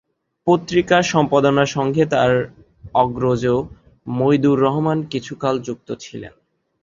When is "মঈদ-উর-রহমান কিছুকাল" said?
4.07-5.55